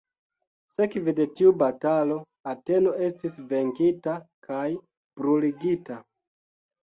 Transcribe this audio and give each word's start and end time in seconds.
Sekve 0.75 1.11
de 1.17 1.25
tiu 1.39 1.51
batalo, 1.61 2.15
Ateno 2.53 2.93
estis 3.07 3.37
venkita 3.51 4.15
kaj 4.49 4.65
bruligita. 5.21 5.99